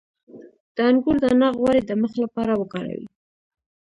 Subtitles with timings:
[0.75, 3.03] د انګور دانه غوړي د مخ لپاره وکاروئ